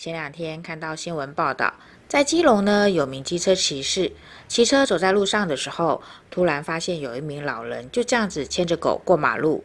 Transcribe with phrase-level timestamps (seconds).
[0.00, 1.74] 前两天看到新闻报道，
[2.08, 4.10] 在基隆呢，有名机车骑士
[4.48, 9.62] 骑车走在路上的时候，突然发现有一名老人就这样子牵着狗过马路。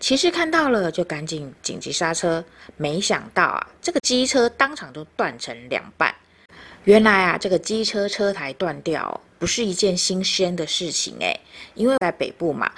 [0.00, 2.42] 骑士看到了，就赶紧紧急刹车，
[2.78, 6.14] 没想到啊，这个机车当场就断成两半。
[6.84, 11.38] 原来啊，这个机车车台断掉不是一件新鲜的事情诶，
[11.74, 12.72] 因为在北部嘛。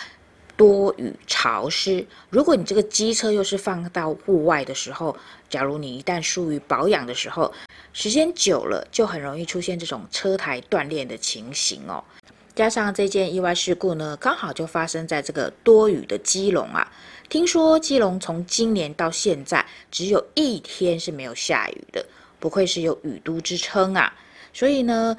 [0.58, 5.16] 多雨潮湿，如果你这个机车又是放到户外的时候，
[5.48, 7.54] 假如你一旦疏于保养的时候，
[7.92, 12.02] 时间久了就很容易出现这种车台断裂的情形哦。
[12.56, 16.92] 加上这件意外事故呢，刚好就发生在这个多雨的基隆啊。
[17.28, 22.04] 听说基隆从今年到现在只有一天是没有下雨的，
[22.40, 24.12] 不愧是有雨都之称啊。
[24.52, 25.16] 所以呢，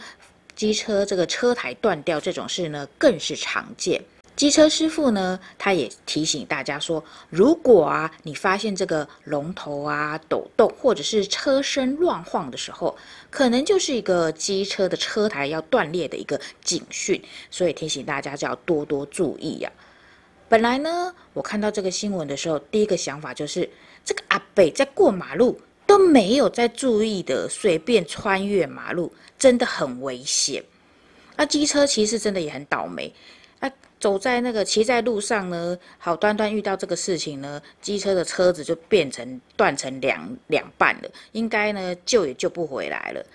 [0.54, 4.04] 机车这个车台断掉这种事呢，更是常见。
[4.40, 12.98] 机车师傅呢，他也提醒大家说，如果啊，你发现这个龙头啊抖动，或者是车身乱晃的时候，
[13.30, 19.70] 可能就是一个机车的车台要断裂的一个警讯，所以提醒大家就要多多注意呀、
[20.48, 23.70] 本来呢，我看到这个新闻的时候，第一个想法就是，
[24.06, 30.64] 这个阿北在过马路都没有在注意的，随便穿越马路，真的很危险。
[31.36, 33.14] 那机车其实真的也很倒霉。
[34.00, 43.26] 走在那个骑在路上呢，好端端遇到这个事情呢，机车的车子就变成断成两两半了，应该呢救也救不回来了，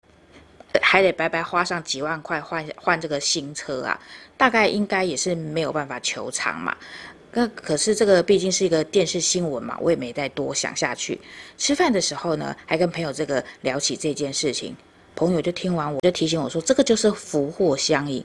[0.80, 4.00] 还得白白花上几万块换换这个新车啊，
[4.38, 6.74] 大概应该也是没有办法求偿嘛。
[7.32, 11.20] 那可是这个毕竟是一个电视新闻嘛，我也没再多想下去。
[11.58, 14.74] 吃饭的时候呢，还跟朋友这个聊起这件事情，
[15.14, 18.24] 朋友就听完我就提醒我说，这个就是福祸相依。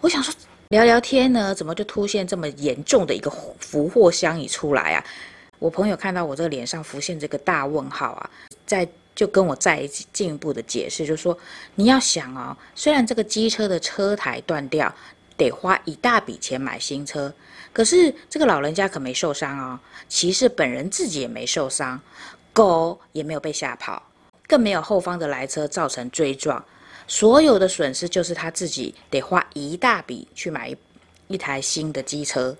[0.00, 0.32] 我想说。
[0.70, 5.04] 聊聊天呢，怎么就出现这么严重的一个福祸相依出来啊？
[5.58, 8.30] 我朋友看到我这个脸上浮现这个大问号啊，
[8.64, 11.36] 再就跟我再一进一步的解释，就说
[11.74, 14.94] 你要想哦，虽然这个机车的车台断掉，
[15.36, 17.34] 得花一大笔钱买新车，
[17.72, 22.00] 可是这个老人家可没受伤哦，骑士本人自己也没受伤，
[22.52, 24.00] 狗也没有被吓跑，
[24.46, 26.64] 更没有后方的来车造成追撞。
[27.10, 30.76] 所有的损失就是他自己得花一大笔去买一
[31.26, 32.56] 一台新的机车，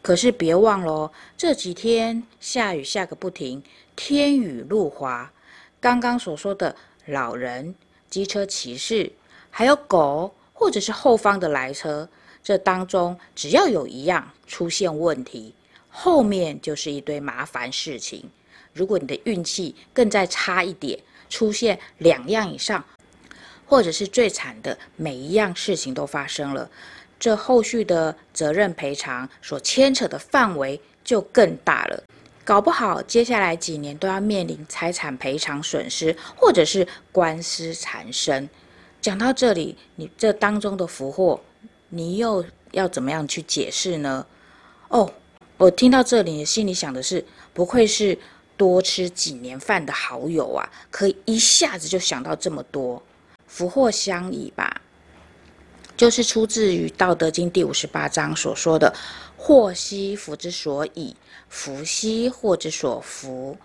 [0.00, 3.62] 可是别忘了，这几天下雨下个不停，
[3.94, 5.30] 天雨路滑。
[5.78, 6.74] 刚刚所说的
[7.04, 7.74] 老人、
[8.08, 9.12] 机车骑士，
[9.50, 12.08] 还有狗，或者是后方的来车，
[12.42, 15.52] 这当中只要有一样出现问题，
[15.90, 18.24] 后面就是一堆麻烦事情。
[18.72, 22.82] 如果你的运气更再差一点，出现两样以上。
[23.70, 26.68] 或者是最惨的，每一样事情都发生了，
[27.20, 32.02] 这后续的责任赔偿所牵扯的范围就更大了，
[32.42, 38.50] 搞不好接下来几年都要面临财产赔偿损失，或者是官司缠身。
[39.00, 41.40] 讲到这里，你这当中的福祸，
[41.90, 44.26] 你又要怎么样去解释呢？
[44.88, 45.08] 哦，
[45.56, 48.18] 我听到这里，心里想的是，不愧是
[48.56, 53.00] 多吃几年饭的好友啊，可以一下子就想到这么多。
[53.50, 54.80] 福祸相倚吧，
[55.96, 58.94] 就是出自于《道德经》第五十八章所说的
[59.36, 61.14] “祸兮福之所倚，
[61.48, 63.58] 福兮祸之所伏”。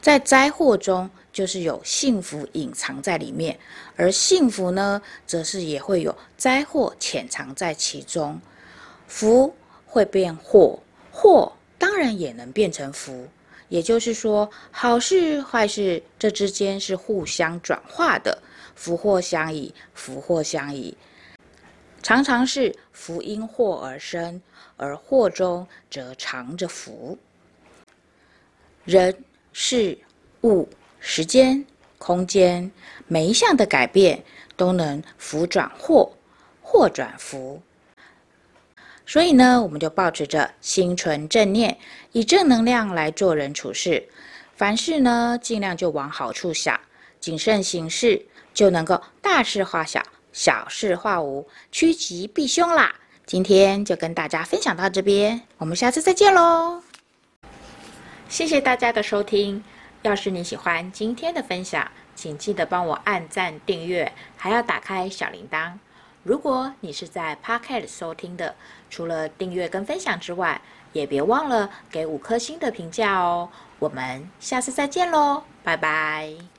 [0.00, 3.56] 在灾祸中，就是有幸福隐藏在里面；
[3.96, 8.40] 而幸福呢，则是也会有灾祸潜藏在其中。
[9.08, 9.52] 福
[9.84, 10.78] 会变祸，
[11.10, 13.26] 祸当然也能变成福。
[13.68, 18.40] 也就是说，好事坏事这之间是互相转化的。
[18.74, 20.96] 福祸相倚，福祸相倚，
[22.02, 24.40] 常常是福因祸而生，
[24.76, 27.18] 而祸中则藏着福。
[28.84, 29.16] 人、
[29.52, 29.96] 事、
[30.42, 30.68] 物、
[31.00, 31.64] 时间、
[31.98, 32.70] 空间，
[33.06, 34.22] 每一项的改变
[34.56, 36.12] 都能福转祸，
[36.60, 37.62] 祸转福。
[39.06, 41.78] 所以呢，我们就保持着心存正念，
[42.12, 44.06] 以正能量来做人处事，
[44.56, 46.78] 凡事呢，尽量就往好处想，
[47.20, 48.26] 谨慎行事。
[48.54, 50.00] 就能够大事化小，
[50.32, 52.94] 小事化无，趋吉避凶啦。
[53.26, 56.82] 今天就跟大家分享到这边，我们下次再见喽。
[58.28, 59.62] 谢谢大家的收听。
[60.02, 65.72] 要是你喜欢今天的分享，请记得帮我按赞、订阅，还要打开小铃铛。
[66.22, 68.54] 如果你是在 Podcast 收听的，
[68.90, 70.60] 除了订阅跟分享之外，
[70.92, 73.48] 也别忘了给五颗星的评价哦。
[73.78, 76.53] 我们下次再见喽，拜拜。